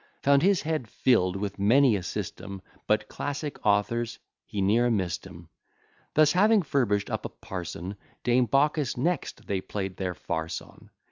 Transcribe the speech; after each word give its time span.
Found 0.23 0.41
his 0.41 0.63
head 0.63 0.87
fill'd 0.87 1.35
with 1.35 1.59
many 1.59 1.95
a 1.95 2.01
system; 2.01 2.63
But 2.87 3.07
classic 3.07 3.63
authors, 3.63 4.17
he 4.47 4.59
ne'er 4.59 4.89
mist 4.89 5.27
'em. 5.27 5.49
Thus 6.15 6.31
having 6.31 6.63
furbish'd 6.63 7.11
up 7.11 7.23
a 7.23 7.29
parson, 7.29 7.95
Dame 8.23 8.47
Baucis 8.47 8.97
next 8.97 9.45
they 9.45 9.61
play'd 9.61 9.97
their 9.97 10.15
farce 10.15 10.59
on. 10.59 10.89